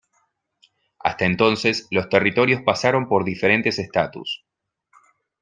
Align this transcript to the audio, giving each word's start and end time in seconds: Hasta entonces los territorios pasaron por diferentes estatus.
Hasta 0.97 1.25
entonces 1.25 1.87
los 1.91 2.09
territorios 2.09 2.63
pasaron 2.63 3.07
por 3.07 3.23
diferentes 3.23 3.77
estatus. 3.77 4.43